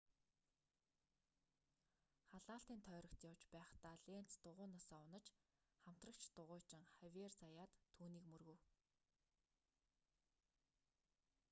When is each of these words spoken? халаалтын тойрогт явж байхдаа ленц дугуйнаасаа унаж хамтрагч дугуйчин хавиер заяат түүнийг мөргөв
халаалтын 2.29 2.79
тойрогт 2.87 3.21
явж 3.31 3.43
байхдаа 3.55 3.95
ленц 4.11 4.31
дугуйнаасаа 4.43 4.99
унаж 5.07 5.25
хамтрагч 5.83 6.23
дугуйчин 6.37 6.83
хавиер 6.97 7.31
заяат 7.41 7.71
түүнийг 7.97 8.25
мөргөв 8.31 8.59